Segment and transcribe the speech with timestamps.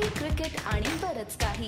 [0.00, 1.66] Coffee cricket आणि बरच काही.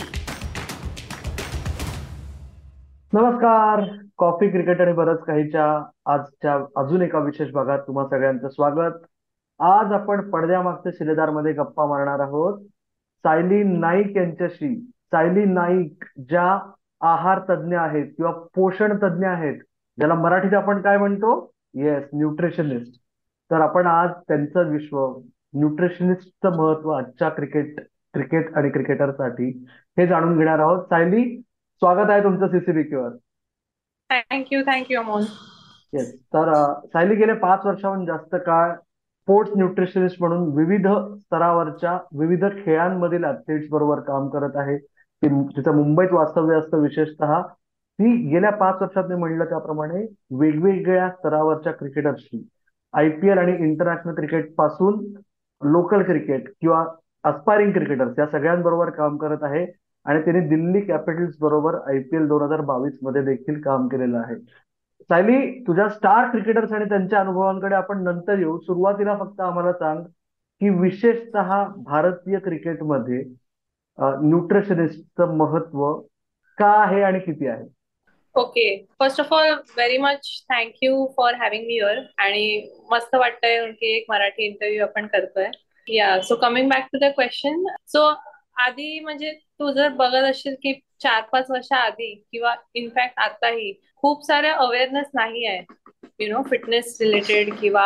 [3.12, 3.80] नमस्कार.
[4.18, 5.66] कॉफी क्रिकेट आणि बरच काहीच्या
[6.12, 8.94] आजच्या अजून एका विशेष भागात तुम्हा सगळ्यांचं स्वागत.
[9.60, 12.58] आज आपण पडद्यामागच्या शिलेदारमध्ये गप्पा मारणार आहोत.
[13.24, 14.74] सायली नाईक यांच्याशी
[15.12, 16.48] सायली नाईक ज्या
[17.08, 19.60] आहार तज्ज्ञ आहेत किंवा पोषण तज्ज्ञ आहेत
[19.98, 21.52] ज्याला मराठीत आपण काय म्हणतो?
[21.74, 23.00] येस न्यूट्रिशनिस्ट
[23.50, 25.06] तर आपण आज त्यांचं विश्व
[25.54, 27.80] न्यूट्रिशनिस्टचं महत्त्व आजच्या क्रिकेट
[28.14, 29.48] क्रिकेट आणि क्रिकेटरसाठी.
[29.98, 30.82] हे जाणून घेणार आहोत.
[30.84, 31.24] सायली
[31.82, 33.10] स्वागत आहे तुमचं सीसीबीकेवर
[34.10, 35.22] thank you thank you Amol.
[35.92, 36.52] Yes तर
[36.86, 40.86] सायली गेले पाच वर्षाहून जास्त काळ स्पोर्ट्स न्यूट्रिशनिस्ट म्हणून विविध
[41.18, 44.76] स्तरावरच्या विविध खेळांमधील ऍथलीट्स बरोबर काम करत आहे.
[44.78, 47.40] ती तिचं मुंबईत वास्तव्य असतं विशेषतः.
[47.98, 50.06] ती गेल्या पाच वर्षात मी म्हणलं त्याप्रमाणे
[50.38, 52.48] वेगवेगळ्या स्तरावरच्या क्रिकेटर्सशी
[52.94, 54.98] आय पी एल आणि इंटरनॅशनल क्रिकेटपासून
[55.62, 56.84] लोकल क्रिकेट किंवा
[57.24, 59.66] अस्पायरिंग क्रिकेटर्स या सगळ्यांबरोबर काम करत आहे.
[60.04, 64.36] आणि त्यांनी दिल्ली कॅपिटल्स बरोबर आय पी एल दोन हजार बावीसमध्ये देखील काम केलेलं आहे.
[65.02, 68.58] सायली तुझ्या स्टार क्रिकेटर्स आणि त्यांच्या अनुभवांकडे आपण नंतर येऊ.
[68.60, 70.02] सुरुवातीला फक्त आम्हाला सांग
[70.60, 73.22] की विशेषतः भारतीय क्रिकेटमध्ये
[73.98, 75.92] न्यूट्रिशनिस्टचं महत्त्व
[76.58, 77.64] का आहे आणि किती आहे?
[78.34, 78.86] Okay.
[79.00, 84.04] First of all very much thank you for having me your आणि मस्त वाटतंय की एक
[84.08, 85.46] मराठी इंटरव्ह्यू आपण करतोय.
[85.88, 88.06] Yeah so coming back to the question so
[88.62, 94.24] आधी म्हणजे तू जर बघत असेल की चार पाच वर्षा आधी किंवा इनफॅक्ट आताही खूप
[94.26, 95.62] साऱ्या अवेअरनेस नाही आहे.
[96.20, 97.84] यु नो फिटनेस रिलेटेड किंवा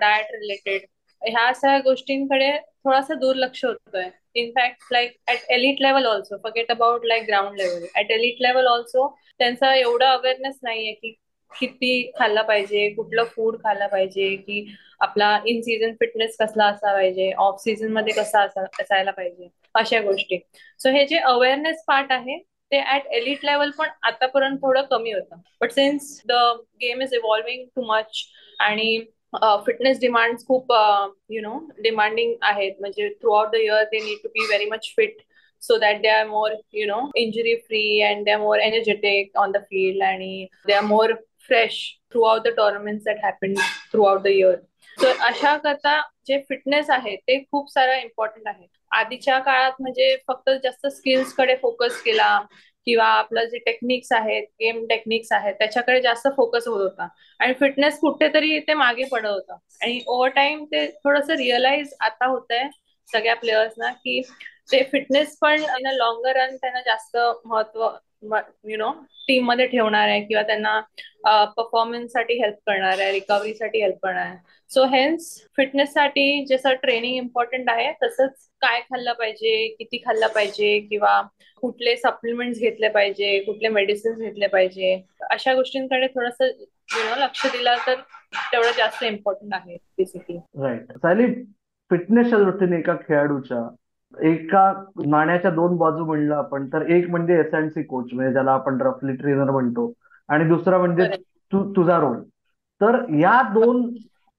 [0.00, 0.86] डाएट रिलेटेड
[1.22, 2.50] ह्या सगळ्या गोष्टींकडे
[2.84, 4.08] थोडासा दुर्लक्ष होतोय.
[4.34, 9.08] In fact like at elite level also forget about like ground level at elite level also
[9.38, 11.14] त्यांचा एवढा अवेअरनेस नाहीये की
[11.60, 14.66] किती खाल्ला पाहिजे कुठलं फूड खाल्लं पाहिजे की
[15.02, 20.38] आपला इन सीझन फिटनेस कसला असा पाहिजे ऑफ सीझनमध्ये कसा असायला पाहिजे अशा गोष्टी.
[20.80, 22.38] सो हे जे अवेअरनेस पार्ट आहे
[22.72, 25.36] ते ऍट एलिट लेवल पण आतापर्यंत थोडं कमी होतं.
[25.60, 26.32] But since the
[26.82, 28.24] game is evolving too much
[28.60, 28.98] आणि
[29.66, 30.72] फिटनेस डिमांड खूप
[31.30, 35.16] यु नो डिमांडिंग आहेत म्हणजे throughout the year they need to be very much fit
[35.62, 39.52] so that they are more you know injury free and they are more energetic on
[39.52, 41.12] the field आणि they are more
[41.46, 41.78] fresh
[42.22, 43.54] throughout the the that happen
[44.04, 44.56] throughout the year
[44.98, 48.66] तर अशा करता जे fitness आहे ते खूप सारा important आहे.
[48.90, 52.38] आधीच्या काळात म्हणजे फक्त जास्त स्किल्सकडे फोकस केला
[52.86, 57.08] किंवा आपलं जे टेक्निक्स आहेत गेम टेक्निक्स आहेत त्याच्याकडे जास्त फोकस होत होता.
[57.40, 59.56] आणि फिटनेस कुठेतरी ते मागे पडत होतं.
[59.82, 62.68] आणि ओव्हर टाइम ते थोडंसं रिअलाइज आता होत आहे
[63.08, 64.20] सगळ्या प्लेयर्सना की
[64.72, 67.88] ते फिटनेस पण लॉंगर रन त्यांना जास्त महत्त्व
[68.22, 68.90] यु नो
[69.28, 70.80] टीममध्ये ठेवणार आहे किंवा त्यांना
[71.56, 74.36] परफॉर्मन्ससाठी हेल्प करणार आहे रिकव्हरीसाठी हेल्प करणार आहे.
[74.70, 80.78] सो हेन्स फिटनेस साठी जसं ट्रेनिंग इम्पॉर्टंट आहे तसंच काय खाल्लं पाहिजे किती खाल्लं पाहिजे
[80.90, 81.20] किंवा
[81.62, 84.94] कुठले सप्लिमेंट्स घेतले पाहिजे कुठले मेडिसिन्स घेतले पाहिजे
[85.30, 88.00] अशा गोष्टींकडे थोडस यु नो लक्ष दिलं तर
[88.52, 91.44] तेवढं जास्त इम्पॉर्टंट आहे बेसिकली राईट
[91.90, 93.58] फिटनेसच्या दृष्टीने एका खेळाडूच्या
[94.14, 94.72] एका
[95.06, 98.80] नाण्याच्या दोन बाजू म्हणलं आपण तर एक म्हणजे एस अँड सी कोच म्हणजे ज्याला आपण
[98.80, 99.92] रफली ट्रेनर म्हणतो
[100.28, 101.08] आणि दुसरा म्हणजे
[101.52, 102.20] तू तुझा रोल
[102.80, 103.86] तर या दोन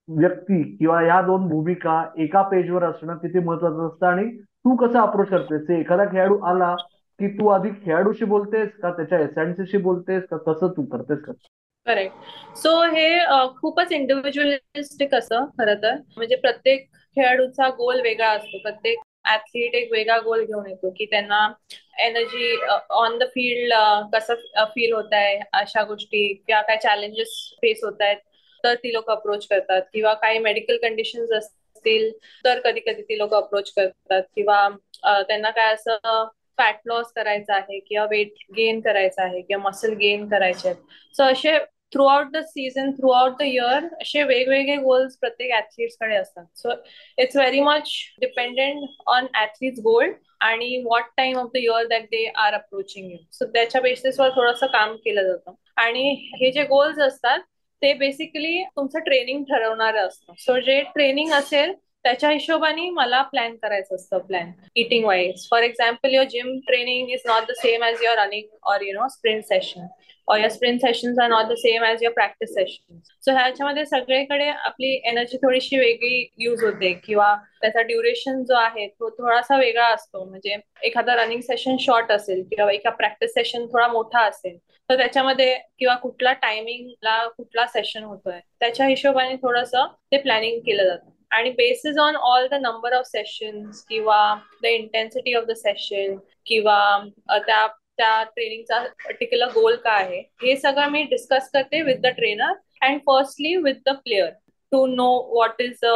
[0.09, 5.29] व्यक्ती किंवा या दोन भूमिका एका पेजवर असणं किती महत्वाचं असतं आणि तू कसं अप्रोच
[5.29, 5.69] करतेस?
[5.69, 6.75] एखादा खेळाडू आला
[7.19, 10.37] की तू आधी खेळाडूशी बोलतेस का त्याच्या एस अँड सी बोलतेस का?
[10.37, 11.33] कसं तू करतेस का?
[11.87, 13.07] करेक्ट सो हे
[13.57, 15.95] खूपच इंडिव्हिज्युअलिस्टिक असं खरं तर.
[16.17, 18.57] म्हणजे प्रत्येक खेळाडूचा गोल वेगळा असतो.
[18.57, 21.47] प्रत्येक ऍथलीट एक वेगळा गोल घेऊन येतो की त्यांना
[21.99, 22.55] एनर्जी
[22.91, 23.73] ऑन द फील्ड
[24.13, 27.29] कसं फील होत आहे अशा गोष्टी किंवा काय चॅलेंजेस
[27.61, 28.17] फेस होत आहेत
[28.63, 29.81] तर ती लोक अप्रोच करतात.
[29.93, 32.11] किंवा काही मेडिकल कंडिशन्स असतील
[32.45, 34.21] तर कधी कधी ती लोक अप्रोच करतात.
[34.35, 34.67] किंवा
[35.23, 36.25] त्यांना काय असं
[36.57, 40.81] फॅट लॉस करायचं आहे किंवा वेट गेन करायचं आहे किंवा मसल गेन करायचे आहेत.
[41.15, 41.57] सो असे
[42.05, 46.45] throughout the season throughout the year असे वेगवेगळे गोल्स प्रत्येक ऍथलीट्सकडे असतात.
[46.55, 46.71] So
[47.17, 52.25] it's very much dependent on athletes goal आणि what time of the year that they
[52.35, 55.53] are approaching you so त्याच्या बेसिसवर थोडंसं काम केलं जातं.
[55.77, 56.09] आणि
[56.41, 57.39] हे जे गोल्स असतात
[57.81, 60.33] ते बेसिकली तुमचं ट्रेनिंग ठरवणारं असतं.
[60.37, 61.73] सो जे ट्रेनिंग असेल
[62.07, 67.21] त्याच्या हिशोबाने मला प्लॅन करायचं असतं plan eating wise for example your gym training is
[67.25, 69.87] not the same as your running or you know sprint session
[70.27, 74.47] or your sprint sessions are not the same as your practice session so ह्याच्यामध्ये सगळीकडे
[74.49, 76.93] आपली energy थोडीशी वेगळी use होते.
[77.05, 80.23] किंवा त्याचा duration जो आहे तो थोडासा वेगळा असतो.
[80.23, 84.57] म्हणजे एखादा रनिंग सेशन शॉर्ट असेल किंवा एका प्रॅक्टिस सेशन थोडा मोठा असेल
[84.89, 91.09] तर त्याच्यामध्ये किंवा कुठला टायमिंगला कुठला सेशन होतोय त्याच्या हिशोबाने थोडंसं ते प्लॅनिंग केलं जातं.
[91.31, 94.19] आणि basis on all the number of sessions किंवा
[94.63, 96.15] the intensity of the session
[96.45, 96.79] किंवा
[97.29, 102.53] त्या त्या ट्रेनिंगचा पर्टिक्युलर गोल काय आहे हे सगळं मी डिस्कस करते with the trainer
[102.87, 104.29] and firstly with the player
[104.71, 105.93] to know what is the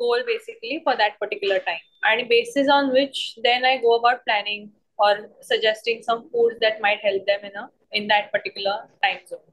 [0.00, 4.66] goal basically for that particular time आणि basis on which then I go about planning
[4.98, 9.46] or suggesting some foods that might help them in a in that particular time zone.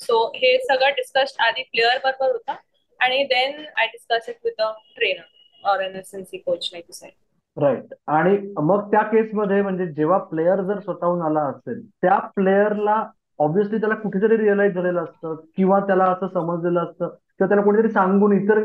[0.00, 2.54] So हे सगळं discuss आधी player बरोबर होता
[3.02, 6.84] आणि then I discuss it with a trainer or N S N C coach like
[6.84, 7.10] you said
[7.56, 13.02] right आणि मग त्या केसमध्ये म्हणजे जेव्हा प्लेअर जर स्वतःहून आला असेल त्या प्लेअरला
[13.38, 17.08] ऑब्व्हियसली त्याला कुठेतरी रिअलाइज झालेलं असतं किंवा त्याला असं समजलेलं असतं.
[17.08, 18.62] किंवा त्याला कोणीतरी सांगून इतर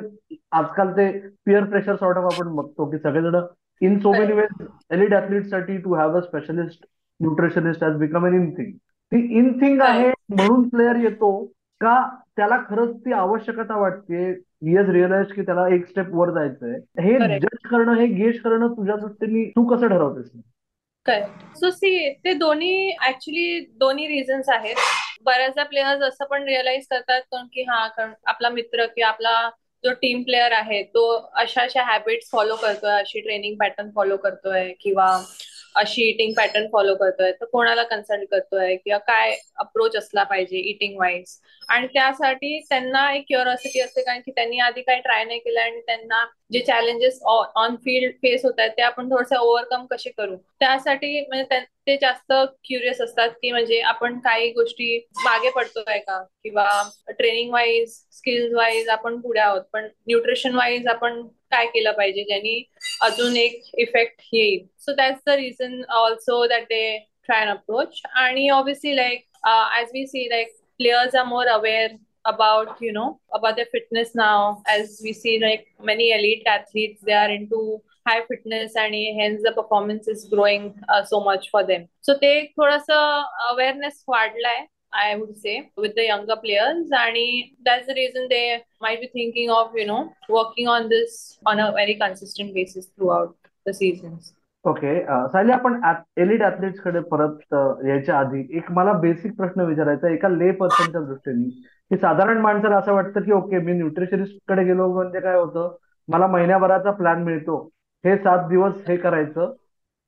[0.52, 1.10] आजकाल ते
[1.46, 3.36] पिअर प्रेशर सॉर्ट ऑफ आपण बघतो की सगळेजण
[3.82, 6.86] in so many ways एलिटसाठी to have a specialist
[7.20, 8.72] nutritionist has become an in thing
[9.12, 11.32] ती इन थिंग आहे म्हणून प्लेअर येतो
[11.82, 11.96] का
[12.38, 14.30] त्याला खरंच ती आवश्यकता वाटते?
[14.62, 16.78] इज रिअलाइज की त्याला एक स्टेप वर जायचंय.
[17.02, 20.30] हे जज करणं हे गेज करणं तुझ्या दृष्टीने तू कसं ठरवतेस?
[21.56, 24.76] सो सी ते दोन्ही ऍक्च्युली दोन्ही रिझन्स आहेत.
[25.26, 27.22] बऱ्याचदा प्लेयर्स असं पण रिअलाइज करतात
[27.54, 27.88] की हा
[28.26, 29.50] आपला मित्र किंवा आपला
[29.84, 34.72] जो टीम प्लेअर आहे तो अशा अशा हॅबिट्स फॉलो करतोय अशी ट्रेनिंग पॅटर्न फॉलो करतोय
[34.82, 35.08] किंवा
[35.78, 40.98] अशी इटिंग पॅटर्न फॉलो करतोय तर कोणाला कन्सल्ट करतोय किंवा काय अप्रोच असला पाहिजे इटिंग
[41.00, 41.38] वाईज
[41.70, 45.82] आणि त्यासाठी त्यांना एक क्युरिओसिटी असते कारण की त्यांनी आधी काही ट्राय नाही केलं आणि
[45.82, 50.36] त्यांना जे चॅलेंजेस ऑन फील्ड फेस होत आहेत ते आपण थोडस ओव्हरकम कसे करू?
[50.60, 52.32] त्यासाठी म्हणजे ते जास्त
[52.64, 56.22] क्युरियस असतात की म्हणजे आपण काही गोष्टी मागे पडतोय का?
[56.44, 56.68] किंवा
[57.10, 61.22] ट्रेनिंग वाईज स्किल्स वाईज आपण पुढे आहोत पण न्यूट्रिशन वाईज आपण
[61.52, 62.62] काय केलं पाहिजे ज्यांनी
[63.02, 64.66] अजून एक इफेक्ट येईल?
[64.80, 70.06] So that's the reason also that they try an approach आणि obviously like as we
[70.08, 71.96] see like players are more aware
[72.28, 77.18] about you know about their fitness now as we see like many elite athletes they
[77.24, 77.60] are into
[78.08, 82.36] high fitness and hence the performance is growing uh, so much for them so they
[82.58, 83.04] थोडासा
[83.52, 87.18] awareness वाढलाय I would say with the younger players and
[87.66, 90.00] that's the reason they might be thinking of you know
[90.30, 93.36] working on this on a very consistent basis throughout
[93.66, 94.34] the seasons
[94.66, 94.94] okay
[95.34, 95.80] Sayali आपण
[96.22, 97.54] elite ऍथलीट्सकडे परत
[97.88, 101.50] यायच्या आधी एक मला basic प्रश्न विचारायचा एका ले पर्सनच्या दृष्टीने
[101.92, 105.76] की साधारण माणसाला असं वाटतं की ओके मी न्यूट्रिशनिस्टकडे गेलो म्हणजे काय होतं?
[106.08, 107.58] मला महिन्याभराचा प्लॅन मिळतो.
[108.04, 109.54] हे सात दिवस हे करायचं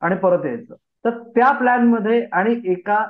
[0.02, 0.76] आणि परत यायचं.
[1.06, 3.04] तर त्या प्लॅनमध्ये आणि एका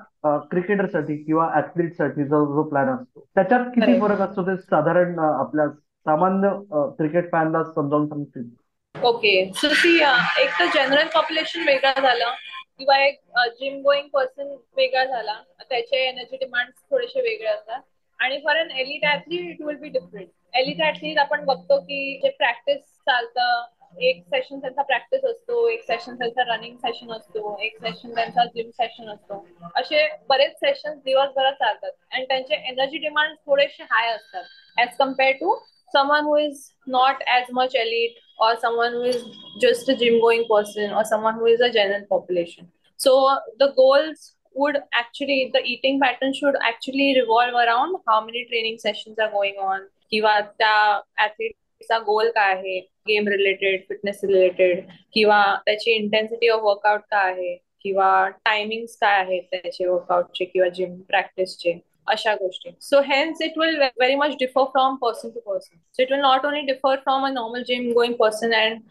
[0.52, 5.68] क्रिकेटरसाठी किंवा ऍथलीटसाठी जो जो प्लॅन असतो त्याच्यात किती फरक असतो ते साधारण आपल्या
[6.06, 6.50] सामान्य
[6.98, 8.50] क्रिकेट फॅनला समजावून सांगतील
[8.96, 9.34] ओके.
[9.56, 9.96] सो सी
[10.42, 12.34] एक तर जनरल पॉप्युलेशन वेगळा झालं
[12.78, 13.20] किंवा एक
[13.60, 15.34] जिम गोईंग पर्सन वेगळा झाला.
[15.70, 17.82] त्याचे एनर्जी डिमांड थोडेसे वेगळे असतात.
[18.20, 22.30] आणि for an elite athlete it will be different elite athlete आपण बघतो की जे
[22.30, 23.66] प्रॅक्टिस चालतं
[24.02, 28.70] एक सेशन त्यांचा प्रॅक्टिस असतो एक सेशन त्यांचा रनिंग सेशन असतो एक सेशन त्यांचा जिम
[28.70, 29.48] सेशन असतो.
[29.76, 34.44] असे बरेच सेशन दिवसभरात चालतात आणि त्यांचे एनर्जी डिमांड थोडेसे हाय असतात.
[34.82, 35.58] As compare to
[35.98, 39.24] someone who is not as much elite or someone who is
[39.62, 42.68] just a gym going person or someone who is a general population.
[43.00, 43.16] So
[43.60, 44.22] the goals
[44.56, 49.58] would actually the eating pattern should actually revolve around how many training sessions are going
[49.72, 49.88] on.
[50.12, 52.80] किंवा त्या ऍथलीटचा गोल काय आहे?
[53.08, 57.56] Game related fitness related किंवा त्याची intensity of workout काय आहे?
[57.82, 62.70] किंवा timings काय आहेत त्याचे वर्कआउटचे किंवा जिम प्रॅक्टिसचे अशा गोष्टी.
[62.82, 66.46] So hence it will very much differ from person to person so it will not
[66.46, 68.82] only differ from a normal gym going person and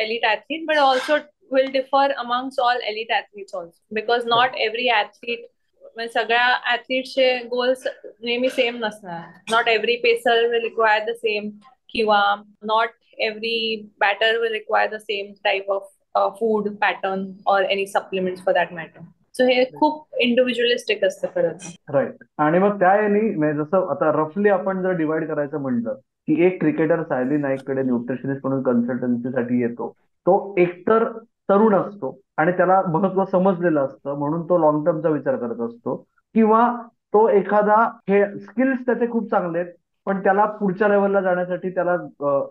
[0.00, 1.14] elite athlete but also
[1.50, 3.78] will differ amongst all elite athletes also.
[3.92, 5.50] Because not every athlete
[5.96, 9.20] म्हणजे सगळ्या ऍथलीटचे goals नेहमी same नसणार.
[9.50, 11.48] Not every pacer will require the same
[11.88, 12.20] किंवा
[12.62, 18.54] not every batter will require the same type of food pattern or any supplement for
[18.54, 19.00] that matter
[19.34, 21.52] so हे खूप individualistic असतं खरं
[21.92, 25.94] राईट आणि मग त्या यानी म्हणजे जसं आता रफली आपण जर डिवाइड करायचं म्हणलं
[26.28, 29.88] की एक क्रिकेटर सायली नाईककडे न्यूट्रिशनिस्ट म्हणून कन्सल्टन्सीसाठी येतो
[30.26, 31.08] तो एकतर
[31.50, 35.96] तरुण असतो आणि त्याला महत्त्व समजलेलं असतं म्हणून तो लॉंग टर्मचा विचार करत असतो.
[36.34, 36.76] किंवा
[37.12, 37.76] तो एखादा
[38.08, 39.72] हे स्किल्स त्याचे खूप चांगले आहेत
[40.06, 41.96] पण त्याला पुढच्या लेवलला जाण्यासाठी त्याला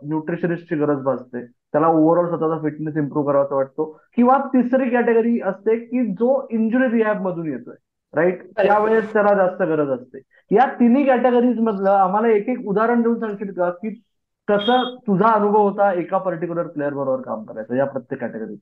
[0.03, 1.45] न्यूट्रिशनिस्टची गरज भासते.
[1.45, 3.99] त्याला ओव्हरऑल स्वतःचा फिटनेस इम्प्रूव्ह करावासा वाटतो.
[4.15, 7.75] किंवा तिसरी कॅटेगरी असते की जो इंजुरी रिहॅब मधून येतोय.
[8.13, 10.19] राईट त्यावेळेस त्याला जास्त गरज असते.
[10.51, 13.69] या तिन्ही कॅटेगरीज मधलं आम्हाला एक एक उदाहरण देऊन सांगशील का?
[13.69, 14.01] की
[14.47, 18.57] कसं तुझा अनुभव होता एका पर्टिक्युलर प्लेअर बरोबर काम करायचं या प्रत्येक कॅटेगरीत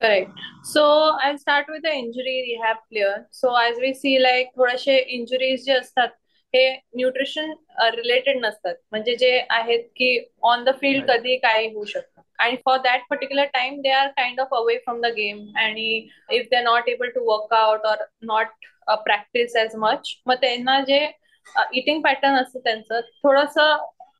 [0.00, 0.84] correct so
[1.18, 5.72] I start with the injury rehab player so as we see like थोडेसे इंजुरीज जे
[5.72, 6.08] असतात
[6.54, 7.52] हे न्यूट्रिशन
[7.94, 8.74] रिलेटेड नसतात.
[8.90, 12.20] म्हणजे जे आहेत की ऑन द फील्ड कधी काय होऊ शकतं.
[12.38, 15.86] आणि for that particular time they are kind of away from the game आणि
[16.30, 18.46] if they are not able to work out or not
[19.04, 20.98] practice as much मग त्यांना जे
[21.72, 23.58] इटिंग पॅटर्न असतं त्यांचं थोडस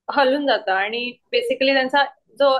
[0.08, 0.72] हलून जातं.
[0.72, 2.04] आणि बेसिकली त्यांचा
[2.40, 2.58] जो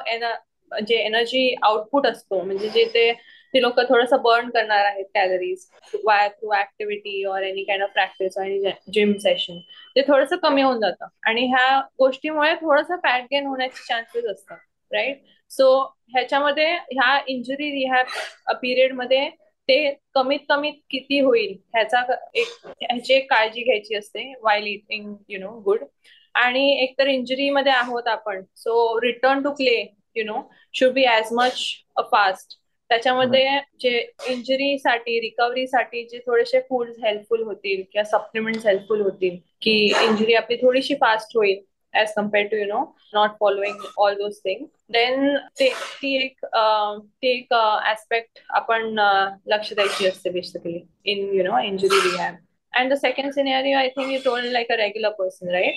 [0.72, 3.12] जे एनर्जी आउटपुट असतो म्हणजे जे ते
[3.54, 5.66] ते लोक थोडंसं बर्न करणार आहेत calories
[6.04, 9.58] via through activity or any kind of practice आणि जिम सेशन
[9.96, 11.06] ते थोडंसं कमी होऊन जातं.
[11.26, 14.58] आणि ह्या गोष्टीमुळे थोडंसं फॅट गेन होण्याचे चान्सेस असतात
[14.92, 15.68] राईट सो
[16.14, 19.28] ह्याच्यामध्ये ह्या इंजुरी रिहॅब पिरियडमध्ये
[19.68, 19.78] ते
[20.14, 22.02] कमीत कमी किती होईल ह्याचा
[22.34, 25.84] एक ह्याची एक काळजी घ्यायची असते while eating you know good
[26.34, 28.42] आणि एकतर इंजुरीमध्ये आहोत आपण.
[28.56, 29.80] So return to play
[30.16, 30.40] you know
[30.74, 31.64] should be as much
[31.96, 32.58] a fast
[32.90, 33.98] त्याच्यामध्ये जे
[34.28, 40.94] इंजुरीसाठी रिकव्हरीसाठी जे थोडेसे फूड हेल्पफुल होतील किंवा सप्लिमेंट हेल्पफुल होतील की इंजुरी आपली थोडीशी
[40.94, 41.62] फास्ट होईल
[41.94, 45.68] as compare to you know not following all those thing then ते
[46.02, 47.54] ती एक ती एक
[47.90, 48.94] ऍस्पेक्ट आपण
[49.46, 52.36] लक्ष द्यायची असते basically in you know injury rehab
[52.74, 55.76] and the second scenario I think you told like a regular person right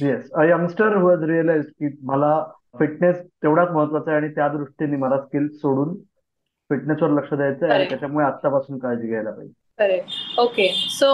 [0.00, 2.32] yes a youngster was realize की मला
[2.78, 5.96] फिटनेस तेवढाच महत्त्वाचा आहे आणि त्या दृष्टीने मला स्किल्स सोडून
[6.70, 10.10] फिटनेसवर लक्ष द्यायचं आहे आणि त्याच्यामुळे आतापासून काळजी घ्यायला पाहिजे Correct.
[10.36, 10.64] Okay.
[10.94, 11.06] So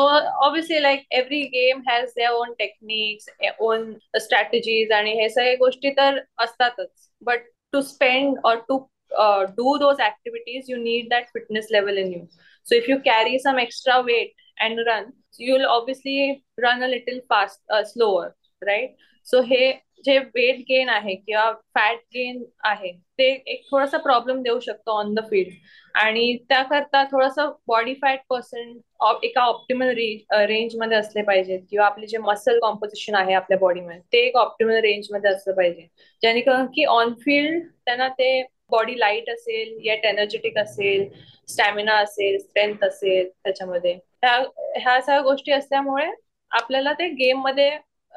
[0.45, 3.29] obviously, like every game has their own techniques,
[3.61, 3.85] own
[4.25, 6.89] strategies, आणि हे सगळे गोष्टी तर असतातच.
[7.29, 8.79] But to spend or to
[9.17, 12.27] uh, do those activities, you need that fitness level in you.
[12.65, 17.61] So if you carry some extra weight and run, you'll obviously run a little fast,
[17.71, 18.95] uh, slower, right
[19.27, 19.73] so हे
[20.05, 25.15] जे weight gain आहे किंवा fat gain आहे ते एक थोडासा problem देऊ शकतो ऑन
[25.15, 25.53] द फील्ड
[25.95, 29.89] आणि त्याकरता थोडंसं बॉडी फॅट पर्सेंट एका ऑप्टिमल
[30.47, 31.61] रेंजमध्ये असले पाहिजेत.
[31.71, 35.87] किंवा आपले जे मसल कॉम्पोजिशन आहे आपल्या बॉडीमध्ये ते एक ऑप्टिमल रेंजमध्ये असलं पाहिजे.
[36.23, 41.09] जेणेकरून की ऑन फील्ड त्यांना ते बॉडी लाइट असेल येट एनर्जेटिक असेल
[41.49, 43.93] स्टॅमिना असेल स्ट्रेंथ असेल त्याच्यामध्ये.
[44.23, 44.37] ह्या
[44.77, 46.07] ह्या सगळ्या गोष्टी असल्यामुळे
[46.53, 47.71] आपल्याला ते गेममध्ये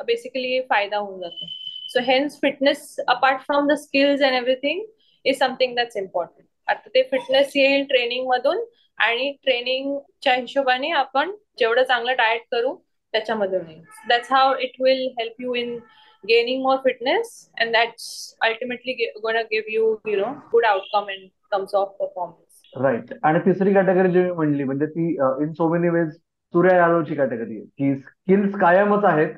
[0.07, 1.47] बेसिकली फायदा होऊन जातो.
[1.89, 4.83] So hence fitness apart from the skills and everything
[5.25, 8.63] is something that's important आता ते फिटनेस येईल ट्रेनिंग मधून
[8.97, 12.75] आणि ट्रेनिंगच्या हिशोबाने आपण जेवढं चांगलं डाएट करू
[13.13, 13.81] त्याच्यामधून येईल.
[14.09, 15.77] That's how it will help you in
[16.23, 17.29] gaining more fitness
[17.61, 21.27] and that's ultimately going to give you you know outcome outcome in
[21.75, 25.07] of performance right आणि तिसरी कॅटेगरी जी म्हणली म्हणजे ती
[25.43, 26.09] in so many ways
[26.53, 27.65] Surya यादवची category आहे.
[27.65, 29.33] की skills कायमच आहेत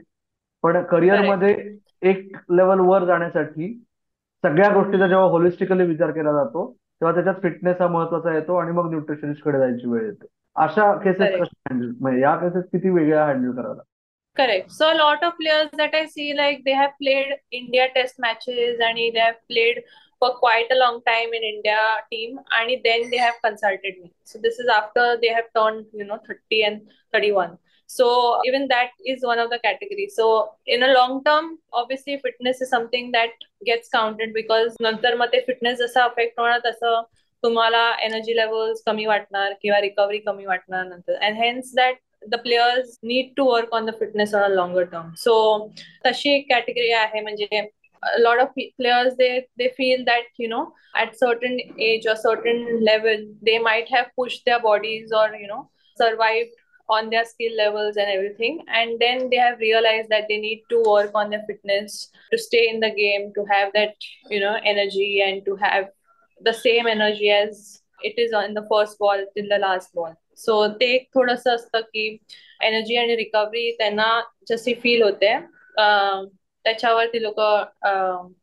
[0.63, 1.53] पण करिअरमध्ये
[2.01, 3.73] एक लेवल वर जाण्यासाठी
[4.43, 6.65] सगळ्या गोष्टीचा जेव्हा होलिस्टिकली विचार केला जातो
[7.01, 10.25] तेव्हा त्याच्यात फिटनेस हा महत्त्वाचा येतो आणि मग न्यूट्रिशनकडे जायची वेळ येते.
[10.55, 13.89] अशा केसेस कशा हँडल म्हणजे या केसेस किती वेगळ्या हँडल करायला लागतं
[14.37, 18.81] correct so lot of players that I see like they have played India test matches
[18.81, 19.79] आणि they have played
[20.21, 24.39] for quite a long time in India team आणि then they have consulted me so
[24.39, 26.79] this is after they have turn you know thirty and
[27.13, 27.55] thirty one
[27.90, 30.14] So even that is one of the categories.
[30.16, 33.30] So in a long term, obviously fitness is something that
[33.64, 37.02] gets counted because नंतर मग ते fitness जसा affect होणार तसं
[37.42, 41.98] तुम्हाला energy levels कमी वाटणार किंवा रिकव्हरी कमी वाटणार नंतर and hence that
[42.30, 45.36] the players need to work on the fitness on a longer term so
[46.06, 47.66] तशी एक कॅटेगरी आहे म्हणजे
[48.18, 48.48] lot of
[48.80, 53.88] players they they feel that you know at certain age or certain level they might
[53.88, 56.50] have pushed their bodies or you know survived
[56.88, 60.82] on their skill levels and everything and then they have realized that they need to
[60.86, 63.94] work on their fitness to stay in the game to have that
[64.30, 65.88] you know energy and to have
[66.40, 70.66] the same energy as it is on the first ball till the last ball so
[70.80, 72.06] ते एक थोडस असतं की
[72.62, 74.08] energy आणि recovery त्यांना
[74.50, 75.32] जशी feel होते
[76.64, 77.40] त्याच्यावर ती लोक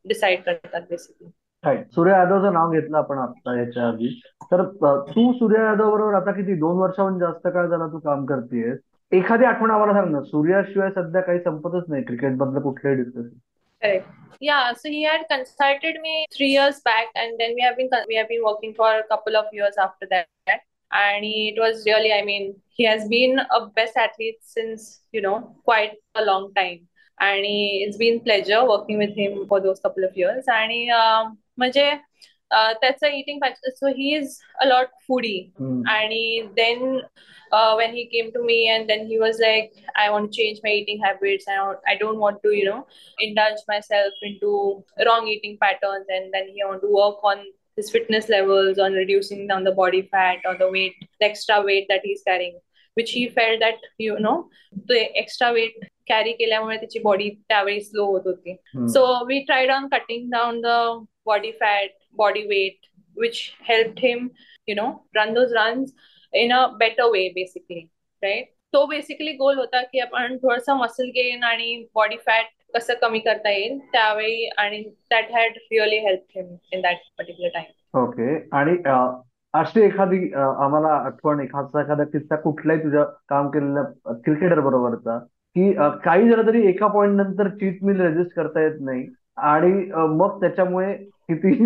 [0.07, 1.27] डिसाइड करतात बेसिकली
[1.68, 4.08] फाईन सूर्य यादवचं नाव घेतलं आपण आता याच्या आधी
[4.52, 4.64] तर
[5.08, 8.78] तू सूर्य यादव बरोबर आता किती दोन वर्षाहून जास्त काळ झाला तू काम करतेस
[9.12, 13.36] एखादी आठवण आम्हाला सांग ना सूर्याशिवाय सध्या काही संपतच नाही क्रिकेटबद्दल कुठलंही discussion
[14.40, 18.18] Yeah, so he had consulted me three years back, and then we have been we
[18.18, 20.60] have been working for a couple of years after that.
[20.90, 24.86] And he, it was really, I mean, he has been a best athlete since
[25.18, 25.34] you know
[25.70, 26.78] quite a long time.
[27.20, 30.44] And he, it's been pleasure working with him for those couple of years.
[30.58, 31.90] and he, um, म्हणजे
[32.50, 35.38] त्याचं eating so he is a lot foodie
[35.88, 37.00] आणि then
[37.50, 40.72] when he came to me and then he was like i want to change my
[40.78, 42.80] eating habits and i don't want to you know
[43.26, 44.50] indulge myself into
[45.08, 47.44] wrong eating patterns and then he want to work on
[47.78, 51.86] his fitness levels on reducing down the body fat or the weight the extra weight
[51.88, 52.58] that he's carrying
[52.96, 54.36] which he felt that you know
[54.92, 58.54] the extra weight carry केल्यामुळे त्याची body त्यावेळी slow होत होती
[58.92, 60.66] so we tried on cutting down the
[61.28, 64.28] body fat body weight which help him
[64.68, 65.94] you know run those runs
[66.32, 67.88] in a better way basically
[68.22, 68.46] right?
[68.72, 73.50] तो basically goal होता की आपण थोडंसं मसल गेन आणि body fat कसं कमी करता
[73.50, 78.76] येईल त्यावेळी आणि that had really help him in that particular time okay आणि
[79.54, 85.18] अशी एखादी आम्हाला आठवण एखादा एखादा किस्सा कुठलाही तुझ्या काम केलेल्या क्रिकेटर बरोबरचा
[85.56, 85.72] की
[86.04, 89.06] काही जरा तरी एका पॉइंट नंतर चीट मिल रेजिस्ट करता येत नाही.
[89.52, 89.72] आणि
[90.18, 90.94] मग त्याच्यामुळे
[91.30, 91.56] किती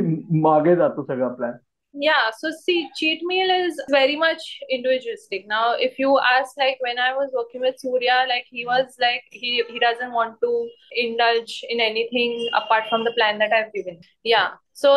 [0.42, 1.52] मागे जातो सगळा plan
[1.94, 5.42] Yeah, so see, cheat meal is very much individualistic.
[5.46, 9.26] Now, if you ask, like when I was working with Surya, like he was like
[9.30, 10.52] he he doesn't want to
[10.92, 14.00] indulge in anything apart from the plan that I've given.
[14.24, 14.94] Yeah, so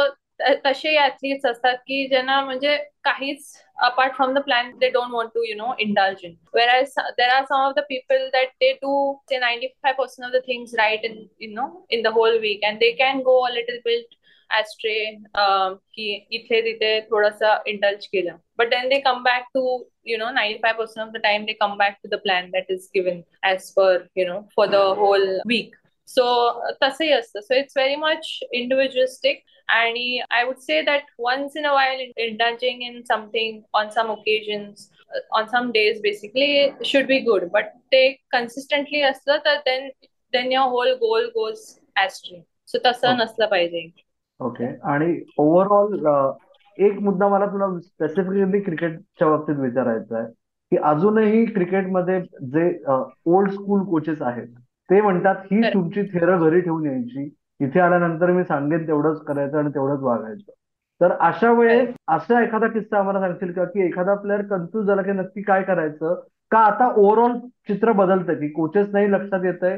[0.65, 5.41] तसे athletes असतात की ज्यांना म्हणजे काहीच apart from the plan they don't want to
[5.45, 8.93] you know indulge in whereas there are some of the people that they do
[9.29, 12.93] say 95% of the things right in you know in the whole week and they
[12.93, 14.15] can go a little bit
[14.49, 14.95] ऍस्ट्रे
[15.37, 19.63] की इथे तिथे थोडस indulge केलं but then they come back to
[20.07, 22.71] you know ninety five percent of the time they come back to the plan that
[22.71, 25.75] is given as per you know for the whole week
[26.07, 26.25] so
[26.81, 27.39] तसंही असतं.
[27.41, 32.81] So it's very much individualistic आणि I would say that once in a while indulging
[32.83, 34.89] in something on some occasions
[35.31, 39.89] on some days basically should be good but ते consistently असलं तर then
[40.33, 41.59] then your whole goal goes
[41.95, 43.89] astray so तसं नसलं पाहिजे.
[44.39, 46.05] Okay आणि overall
[46.77, 50.31] एक मुद्दा मला तुला स्पेसिफिकली क्रिकेटच्या बाबतीत विचारायचा आहे
[50.71, 52.19] की अजूनही क्रिकेटमध्ये
[52.53, 54.47] जे ओल्ड स्कूल कोचेस आहेत
[54.89, 57.23] ते म्हणतात ही तुमची थेरं घरी ठेवून यायची.
[57.59, 60.51] इथे आल्यानंतर मी सांगेन तेवढंच करायचं आणि तेवढंच वागायचं.
[61.01, 65.11] तर अशा वेळेस असा एखादा किस्सा आम्हाला सांगशील का की एखादा प्लेअर कन्फ्युज झाला की
[65.11, 66.21] नक्की काय करायचं?
[66.51, 67.37] का आता ओव्हरऑल
[67.67, 69.77] चित्र बदलतं की कोचेस नाही लक्षात येत आहे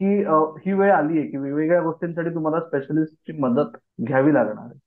[0.00, 0.18] की
[0.64, 4.78] ही वेळ आली आहे की वेगवेगळ्या गोष्टींसाठी तुम्हाला स्पेशलिस्टची मदत घ्यावी लागणार आहे?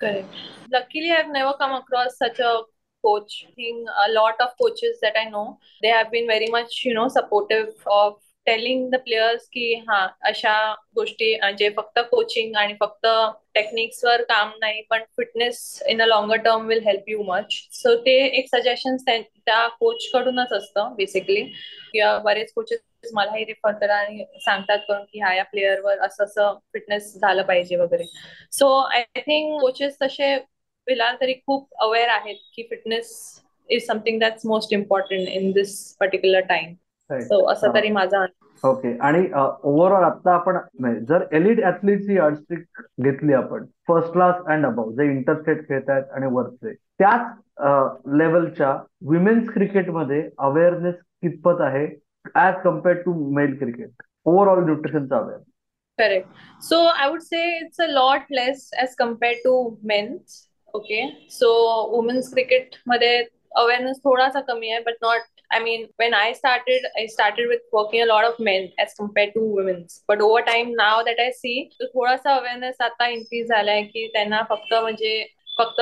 [0.00, 2.56] Correct luckily I never come across such a
[3.04, 7.08] think a lot of coaches that I know, they have been very much, you know,
[7.08, 8.14] supportive of
[8.48, 10.52] telling the players की हा अशा
[10.94, 13.06] गोष्टी म्हणजे फक्त कोचिंग आणि फक्त
[13.54, 18.16] टेक्निक्सवर काम नाही पण fitness in a longer term will help you much so ते
[18.38, 21.42] एक सजेशन त्या कोच कडूनच असतं बेसिकली
[21.92, 26.58] किंवा बरेच कोचेस मलाही रेफर करा आणि सांगतात पण की हा या प्लेअरवर असं असं
[26.72, 28.04] फिटनेस झालं पाहिजे वगैरे.
[28.52, 30.36] सो आय थिंक कोचेस तसे
[30.86, 33.10] फिलहाल तरी खूप अवेअर आहेत की fitness
[33.68, 36.74] is something that's most important in this particular time
[37.10, 38.24] so असं तरी माझा
[38.64, 44.66] ओके आणि ओव्हरऑल आता आपण जर एलिट ऍथलीट ही अडस्ट्रिक घेतली आपण फर्स्ट क्लास अँड
[44.66, 47.26] अबाव जे इंटरस्टेट खेळत आहेत आणि वरचे त्याच
[48.18, 48.76] लेवलच्या
[49.10, 51.86] विमेन्स क्रिकेटमध्ये अवेअरनेस कितपत आहे
[52.36, 55.38] as compared to male cricket overall न्यूट्रिशनचा aware
[55.98, 60.44] correct so I would say it's a lot less as compared to mens
[60.74, 61.50] okay so
[61.90, 63.22] womens क्रिकेटमध्ये
[63.54, 68.02] अवेअरनेस थोडासा कमी आहे but not I mean when I started I started with working
[68.02, 71.62] a lot of men as compare to womens but over time now that I see
[71.82, 75.22] थोडासा awareness आता increase झालाय की त्यांना फक्त म्हणजे
[75.58, 75.80] फक्त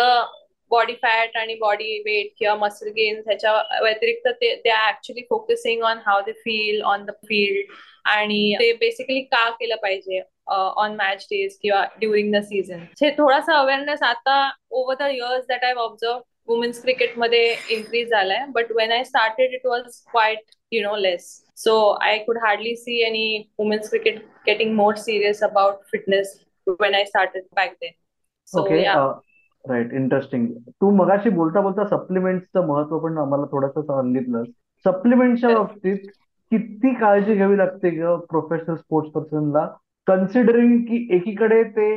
[0.71, 3.53] बॉडी फॅट आणि बॉडी वेट किंवा मसल गेन ह्याच्या
[3.83, 7.73] व्यतिरिक्त ते they are actually focusing on how they feel on the field
[8.09, 13.59] आणि ते बेसिकली का केलं पाहिजे ऑन मॅच डेज किंवा ड्युरिंग द सीझन हे थोडासा
[13.59, 14.39] अवेअरनेस आता
[14.71, 19.67] over the years that I observe women's क्रिकेटमध्ये इन्क्रीज झालाय but when I started it
[19.67, 19.83] was
[20.13, 23.27] quite you know less so I could hardly see any
[23.59, 27.93] women's cricket getting more serious about fitness when I started back then
[28.49, 28.65] so
[29.65, 30.47] right interesting
[30.81, 34.43] तू मगाशी बोलता बोलता सप्लिमेंटचं महत्त्व पण आम्हाला थोडंसं सांगितलं.
[34.85, 36.07] सप्लिमेंटच्या बाबतीत
[36.53, 37.91] किती काळजी घ्यावी लागते
[38.31, 39.67] प्रोफेशनल स्पोर्ट्स पर्सनला
[40.07, 41.97] कन्सिडरिंग की एकीकडे ते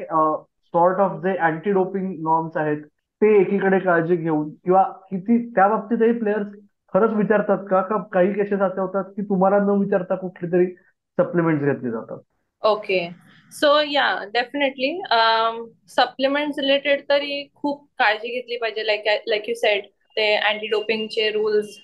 [0.73, 2.81] सॉर्ट ऑफ जे अँटी डोपिंग नॉर्म्स आहेत
[3.21, 6.47] ते एकीकडे काळजी घेऊन किंवा किती त्या बाबतीतही प्लेयर्स
[6.93, 10.65] खरंच विचारतात का का काही केसेस असे होतात की तुम्हाला न विचारता कुठली तरी
[11.17, 12.17] सप्लिमेंट घेतली जातात?
[12.63, 12.99] Okay
[13.51, 14.91] so yeah definitely
[15.89, 19.85] supplement related तरी खूप काळजी घेतली पाहिजे लाईक लाईक यू सेड
[20.17, 21.79] ते अँटी डोपिंगचे रूल्स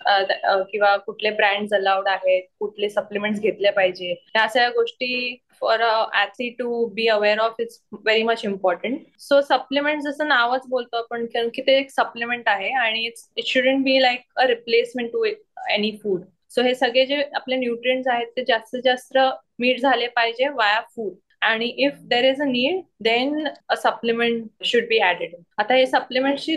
[0.71, 6.25] किंवा कुठले ब्रँड अलाउड आहेत कुठले सप्लिमेंट्स घेतले पाहिजे ह्या सगळ्या गोष्टी for a
[6.59, 11.49] to be aware of it's very much important so supplement जसं नावच बोलतो आपण कारण
[11.55, 15.91] की ते एक सप्लिमेंट आहे आणि it's it shouldn't be like a replacement to any
[16.03, 19.17] food so हे सगळे जे आपले न्यूट्रिएंट्स आहेत ते जास्तीत जास्त
[19.59, 21.13] मीट झाले पाहिजे वाया फूड
[21.45, 26.55] आणि if there is a need then a supplement should be added आता हे सप्लिमेंटची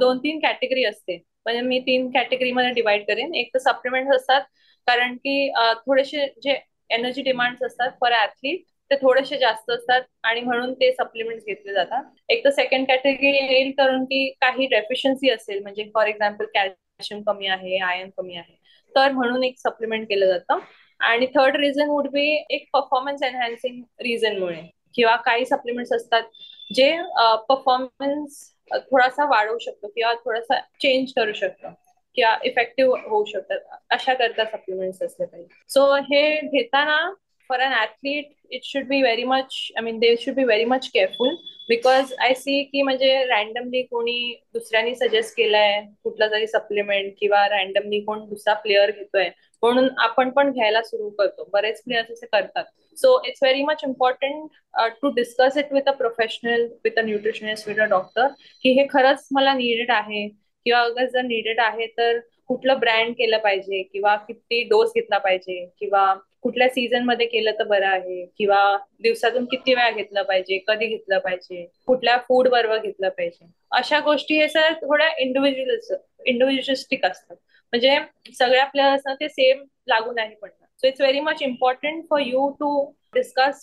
[0.00, 3.34] दोन तीन कॅटेगरी असते म्हणजे मी तीन कॅटेगरीमध्ये डिवाइड करेन.
[3.34, 4.42] एक तर सप्लिमेंट असतात
[4.88, 5.48] कारण की
[5.86, 6.58] थोडेसे जे
[6.90, 12.02] एनर्जी डिमांड्स असतात फॉर ऍथलीट ते थोडेसे जास्त असतात आणि म्हणून ते सप्लिमेंट घेतले जातात.
[12.28, 17.46] एक तर सेकंड कॅटेगरी येईल कारण की काही डेफिशियन्सी असेल म्हणजे फॉर एक्झाम्पल कॅल्शियम कमी
[17.48, 18.54] आहे आयर्न कमी आहे
[18.94, 20.58] तर म्हणून एक सप्लिमेंट केलं जातं.
[21.02, 24.62] आणि थर्ड रिझन वुड बी एक परफॉर्मन्स एनहान्सिंग रिझनमुळे
[24.94, 26.22] किंवा काही सप्लिमेंट्स असतात
[26.70, 26.90] जे
[27.48, 28.48] परफॉर्मन्स
[28.90, 31.68] थोडासा वाढवू शकतो किंवा थोडासा चेंज करू शकतो
[32.16, 33.58] किंवा इफेक्टिव्ह होऊ शकतात.
[33.90, 35.48] अशा करता सप्लिमेंट्स असले पाहिजे.
[35.68, 36.98] सो हे घेताना
[37.50, 40.88] for an athlete it should be very much I mean they should be very much
[40.94, 41.34] careful
[41.68, 48.00] because I see की म्हणजे रॅन्डमली कोणी दुसऱ्यांनी सजेस्ट केलंय कुठला तरी सप्लिमेंट किंवा रॅन्डमली
[48.00, 49.28] कोण दुसरा प्लेअर घेतोय
[49.62, 51.48] म्हणून आपण पण घ्यायला सुरू करतो.
[51.52, 52.64] बरेच प्लेयर्स असे करतात.
[52.96, 54.48] So it's very much important
[55.02, 58.26] to discuss it with a professional with a nutritionist with a doctor
[58.62, 60.28] की हे खरंच मला निडेड आहे.
[60.66, 63.82] किंवा अगर जर निडेड आहे तर कुठलं ब्रँड केलं पाहिजे?
[63.82, 65.64] किंवा किती डोस घेतला पाहिजे?
[65.78, 66.12] किंवा
[66.44, 68.24] कुठल्या सीझनमध्ये केलं तर बरं आहे?
[68.38, 70.58] किंवा दिवसातून किती वेळा घेतलं पाहिजे?
[70.68, 71.66] कधी घेतलं पाहिजे?
[71.86, 73.46] कुठल्या फूड बरोबर घेतलं पाहिजे?
[73.70, 77.36] अशा गोष्टी हे सर थोड्या इंडिव्हिज्युअल इंडिव्हिज्युअलिस्टिक असतात.
[77.72, 77.98] म्हणजे
[78.34, 82.70] सगळ्या प्लेयर्सना ते सेम लागू नाही पडणार so it's very much important for you to
[83.14, 83.62] discuss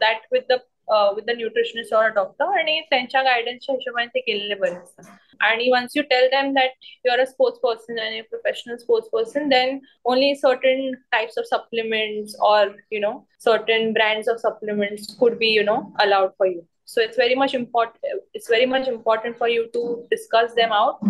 [0.00, 0.56] that with the
[0.90, 5.04] with the nutritionist or doctor आणि त्यांच्या गायडन्सच्या हिशोबाने ते केलेले बरे असतात.
[5.40, 6.70] आणि once you tell them that
[7.04, 12.36] you are a sports person आणि professional sports person then only certain types of supplements
[12.48, 13.12] or you know
[13.44, 17.54] certain brands of supplements could be you know allowed for you so it's very much
[17.54, 21.08] important it's very much important for you to discuss them out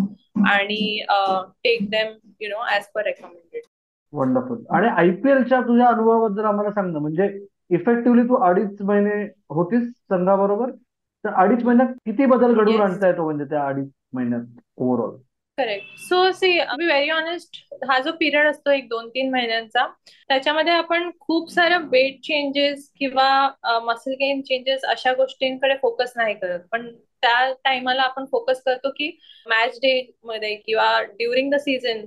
[0.48, 1.04] आणि
[1.64, 3.62] take them you know as per recommended
[4.12, 6.98] wonderful आणि आयपीएलच्या तुझ्या अनुभवाबद्दल आम्हाला सांग ना.
[6.98, 7.28] म्हणजे
[7.70, 10.70] effectively तू अडीच महिने होतीस संघाबरोबर
[11.24, 15.16] तर अडीच महिन्यात किती बदल घडवून आणता येतो म्हणजे त्या अडीच महिन्यात overall
[15.58, 17.56] correct so see be very honest
[17.90, 19.86] हा जो पिरियड असतो एक दोन तीन महिन्यांचा
[20.28, 26.60] त्याच्यामध्ये आपण खूप साऱ्या वेट चेंजेस किंवा मसल गेन चेंजेस अशा गोष्टींकडे फोकस नाही करत.
[26.72, 26.86] पण
[27.22, 29.10] त्या टाइमाला आपण फोकस करतो की
[29.46, 32.04] मॅच डे मध्ये किंवा ड्युरिंग द सीझन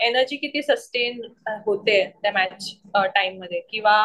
[0.00, 1.20] एनर्जी किती सस्टेन
[1.66, 4.00] होते त्या मॅच टाइममध्ये किंवा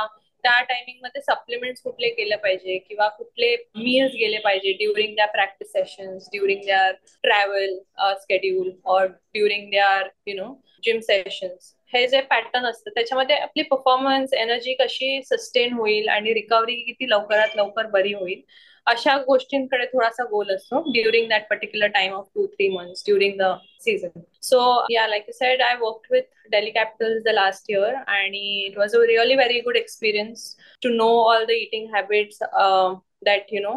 [0.46, 6.28] त्या टायमिंगमध्ये सप्लिमेंट्स कुठले केले पाहिजे किंवा कुठले मील्स गेले पाहिजे during the practice sessions
[6.32, 6.92] during their
[7.24, 7.78] travel
[8.16, 10.54] schedule or during their you know
[10.84, 16.76] gym sessions हे जे पॅटर्न असतं त्याच्यामध्ये आपली परफॉर्मन्स एनर्जी कशी सस्टेन होईल आणि रिकव्हरी
[16.84, 18.42] किती लवकरात लवकर बरी होईल
[18.87, 23.55] अशा गोष्टींकडे थोडासा गोल असतो during that particular time of two three months during the
[23.85, 24.61] season so
[24.93, 29.01] yeah like said I work with Delhi Capitals the last year, and it was a
[29.01, 32.95] really very good experience to know all the eating habits uh,
[33.29, 33.77] that you know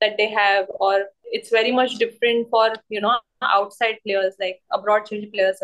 [0.00, 5.04] that they have, or it's very much different for you know outside players like abroad
[5.06, 5.58] change players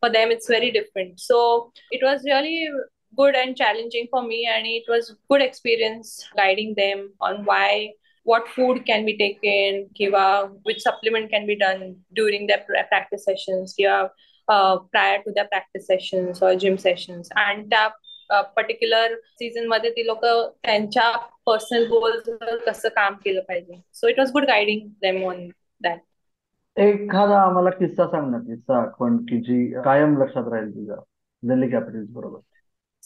[0.00, 2.68] for them it's very different so it was really
[3.17, 7.89] good and challenging for me and it was good experience guiding them on why
[8.25, 10.25] what food can be taken kiva
[10.63, 14.11] which supplement can be done during their practice sessions kiva
[14.47, 17.87] uh, prior to their practice sessions or gym sessions and त्या
[18.55, 21.11] particular सीझनमध्ये ती लोक त्यांच्या
[21.45, 22.19] personal goal
[22.65, 25.47] कसं काम केलं पाहिजे so it was good guiding them on
[25.81, 25.99] that
[26.77, 30.95] एखादा आम्हाला किस्सा सांग ना किस्सा आठवण की जी कायम लक्षात राहील तुझ्या
[31.43, 32.39] दिल्ली कॅपिटल्स बरोबर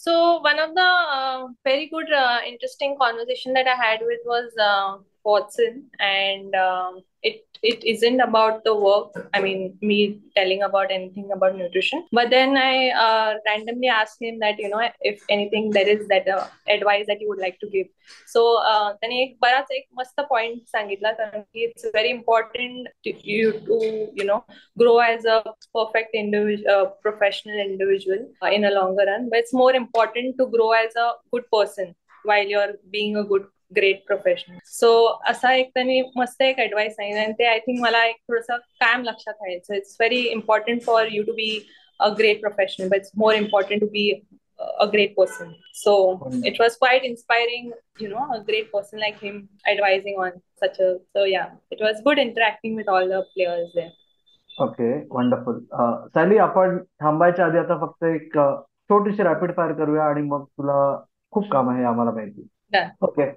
[0.03, 4.51] So one of the uh, very good, uh, interesting conversation that I had with was
[4.59, 9.12] uh, Watson, and um, it it isn't about the work.
[9.34, 12.04] I mean, me telling about anything about nutrition.
[12.12, 16.28] But then I uh, randomly asked him that you know if anything there is that
[16.28, 17.88] uh, advice that you would like to give.
[18.26, 22.88] So uh, त्याने एक बराच एक मस्त point सांगितला कारण की it's very important
[23.26, 24.38] you to you know
[24.78, 25.38] grow as a
[25.74, 30.96] perfect individual professional individual in a longer run but it's more important to grow as
[30.98, 31.92] a good person
[32.26, 34.91] while you're being a good great professional so
[35.29, 39.03] असा एक त्यांनी मस्त एक advice आहे आणि ते I think मला एक थोडस कायम
[39.03, 41.49] लक्षात आहे so it's very important for you to be
[41.99, 44.09] a great professional but it's more important to be
[44.79, 45.55] a great person.
[45.73, 50.79] So it was quite inspiring, you know, a great person like him advising on such
[50.79, 50.97] a.
[51.15, 53.91] So yeah, it was good interacting with all the players there.
[54.49, 55.59] Okay wonderful
[56.13, 58.35] Sayali आपण थांबायच्या आधी आता फक्त एक
[58.89, 60.81] छोटीशी rapid fire करूया आणि मग तुला
[61.33, 62.47] खूप काम आहे आम्हाला माहिती
[63.01, 63.29] ओके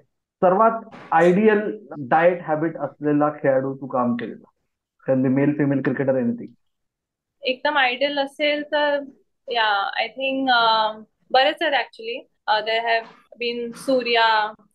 [0.45, 1.61] सर्वात आयडियल
[2.09, 5.13] डाएट हॅबिट असलेला खेळाडू तू काम केलेला.
[5.29, 6.53] मेल फिमेल क्रिकेटर एनिथिंग
[7.43, 8.99] एकदम आयडियल असेल तर
[9.47, 9.65] या
[9.99, 10.49] आय थिंक
[11.31, 12.17] बरेच आहेत actually
[12.65, 13.03] there have
[13.39, 14.27] been Surya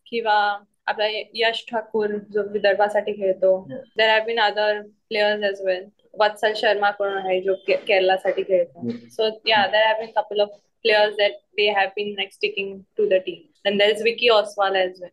[0.09, 0.35] किंवा
[0.87, 3.51] आपला यश ठाकूर जो विदर्भासाठी खेळतो.
[3.97, 5.85] There have been other players as well
[6.19, 8.89] Vatsal Sharma कोण आहे जो केरलासाठी खेळतो.
[8.89, 13.03] So yeah there have been couple of players that they have been like sticking to
[13.09, 13.41] the team.
[13.65, 15.11] Then there's Vicky Oswal as well.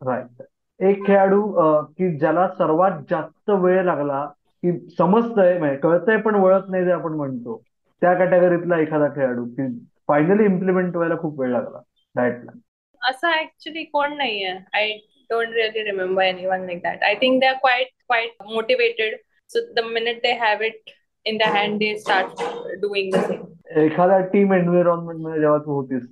[0.00, 0.42] Right
[0.80, 1.42] एक खेळाडू
[1.88, 4.24] की ज्याला सर्वात जास्त वेळ लागला
[4.62, 7.62] की समजतंय म्हणजे कळतंय पण वळत नाही जे आपण म्हणतो
[8.02, 9.66] त्या कॅटेगरीतला एखादा खेळाडू की
[10.08, 11.80] फायनली इम्प्लिमेंट व्हायला खूप वेळ लागला
[12.14, 12.58] डाएट प्लॅन
[13.02, 14.52] असं ऍक्च्युली कोण नाहीये.
[14.74, 14.92] I
[15.30, 19.16] don't really remember any one like that I think they are quite quite motivated
[19.50, 20.90] so the minute they have it
[21.26, 22.42] in the hand they start
[22.80, 26.02] doing the same एखाद्या team एन्व्हायरमेंटमध्ये जेव्हा तू होतीस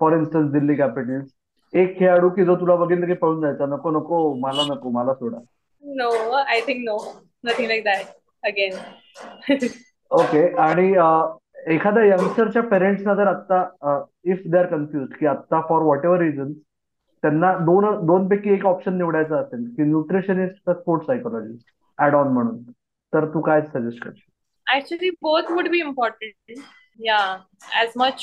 [0.00, 1.28] for instance Delhi Capitals
[1.80, 3.66] एक खेळाडू की जो तुला बघितलं की पळून जायचा?
[3.66, 5.38] नको नको मला नको मला सोडा.
[5.84, 6.96] No I think no
[7.44, 8.04] nothing like that
[8.44, 8.72] again
[10.10, 10.86] okay आणि
[11.74, 16.52] एखाद्या यंगस्टरच्या पेरेंट्सना जर आता इफ दे आर कन्फ्युज की आता फॉर व्हॉट एव्हर रिझन
[17.22, 21.66] त्यांना दोन दोन पैकी एक ऑप्शन निवडायचा असेल की न्यूट्रिशनिस्ट का स्पोर्ट्स सायकोलॉजिस्ट
[21.98, 22.62] ऍड ऑन म्हणून
[23.12, 24.30] तर तू काय सजेस्ट करशील?
[24.66, 26.62] Actually, both would be important.
[26.98, 27.26] Yeah,
[27.80, 28.22] as much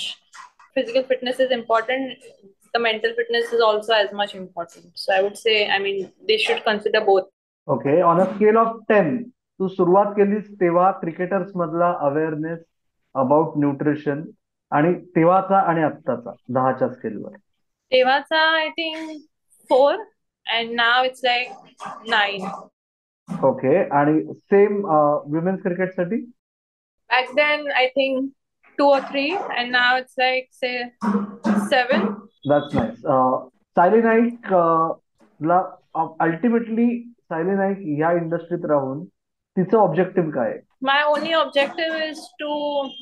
[0.76, 2.26] physical fitness is important,
[2.74, 4.86] the mental fitness is also as much important.
[4.96, 7.30] So I would say, I mean, they should consider both.
[7.68, 9.18] Okay on a scale of ten
[9.60, 12.60] तू सुरुवात केलीस तेव्हा cricketers मधला awareness
[13.16, 14.24] about nutrition
[14.72, 17.36] आणि तेव्हाचा आणि आत्ताचा दहाच्या स्केलवर
[17.92, 19.22] Devata, I think
[19.70, 19.92] four,
[20.46, 21.50] and now it's like
[22.14, 22.46] nine.
[23.50, 24.86] Okay आणि सेम
[25.34, 26.18] विमेन्स क्रिकेटसाठी
[27.10, 28.32] Back then, I think
[28.79, 30.75] two or three, and now it's like say
[31.69, 32.09] seven.
[32.51, 33.01] That's nice
[33.79, 34.93] Sayali Naik um,
[35.41, 35.57] ला
[36.25, 36.87] ultimately
[37.31, 39.05] Sayali Naik या इंडस्ट्रीत राहून
[39.57, 42.49] तिचं objective काय आहे My only objective is to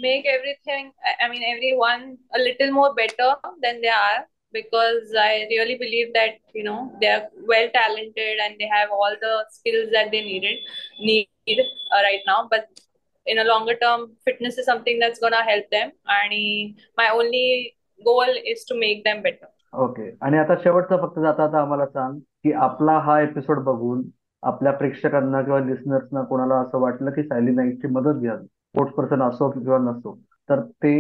[0.05, 2.05] make everything, I I mean, everyone
[2.39, 3.27] a little more better
[3.65, 4.23] than they are
[4.59, 9.19] because I really believe that, you know, they are well talented and they have all
[9.27, 10.73] the skills that they needed,
[11.11, 12.39] need uh, right now.
[12.55, 12.83] But
[13.28, 15.92] in a longer term fitness is something that's going to help them.
[16.08, 19.48] And my only goal is to make them better.
[19.74, 24.02] Okay आणि आता शेवटचं फक्त जाता आता आम्हाला सांग की आपला हा एपिसोड बघून
[24.44, 29.50] आपल्या प्रेक्षकांना किंवा लिस्नर्सना कोणाला असं वाटलं की सायली नाईकची मदत घ्यावी स्पोर्ट्स पर्सन असो
[29.52, 30.18] किंवा नसो
[30.50, 30.94] तर ते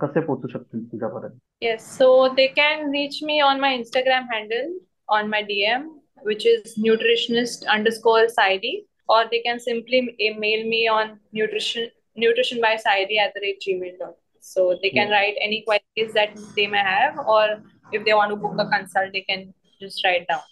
[0.00, 1.38] कसे पोचू शकतील तुझ्यापर्यंत?
[1.62, 4.72] Yes so they can reach me on my Instagram handle
[5.08, 5.88] on my DM
[6.26, 8.84] which is nutritionist underscore Sayali.
[9.08, 13.60] Or they can simply m- mail me on nutrition nutrition by Saidi at the rate
[13.60, 14.12] gmail.com.
[14.44, 17.44] So they can write any queries that they may have, or
[17.92, 19.46] if they want to book a consult, they can
[19.80, 20.44] just write down.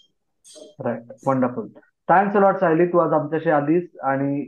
[0.85, 1.69] Right wonderful
[2.09, 4.45] thanks a lot Sayali तू आज आमच्याशी आलीस आणि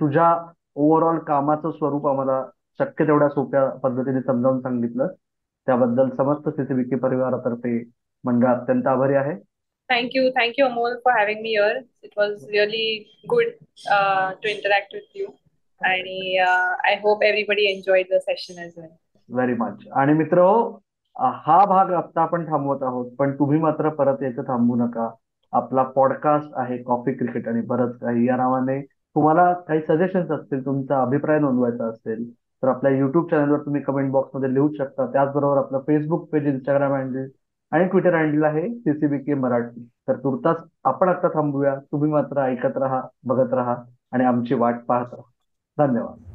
[0.00, 0.30] तुझ्या
[0.76, 2.42] overall कामाचं स्वरूप आम्हाला
[2.80, 5.12] शक्य तेवढ्या सोप्या पद्धतीने समजावून सांगितलं
[5.66, 7.78] त्याबद्दल समस्त सीसीबीके परिवारातर्फे
[8.24, 9.34] मंडळ अत्यंत आभारी आहे
[9.90, 11.82] Thank you, thank you, Amol, for having me here.
[12.02, 13.48] It was really good
[13.90, 15.26] uh, to interact with you,
[15.80, 18.88] आणि I hope everybody enjoy the session as well
[19.28, 20.42] very much आणि मित्र
[21.44, 25.08] हा भाग आता आपण थांबवत आहोत पण तुम्ही मात्र परत यायचं थांबू नका.
[25.52, 28.26] आपला पॉडकास्ट आहे कॉफी क्रिकेट आणि बरंच काही.
[28.28, 28.80] या नावाने
[29.16, 34.54] तुम्हाला काही सजेशन्स असतील तुमचा अभिप्राय नोंदवायचा असेल तर आपल्या युट्यूब चॅनलवर तुम्ही कमेंट बॉक्समध्ये
[34.54, 35.06] लिहू शकता.
[35.12, 37.26] त्याचबरोबर आपलं फेसबुक पेज इंस्टाग्राम हँडल
[37.70, 39.88] आणि ट्विटर हँडल आहे सीसीबीके मराठी.
[40.08, 41.76] तर तुर्तास आपण आता थांबूया.
[41.76, 43.76] तुम्ही मात्र ऐकत राहा बघत राहा
[44.12, 45.86] आणि आमची वाट पाहत राहा.
[45.86, 46.29] धन्यवाद.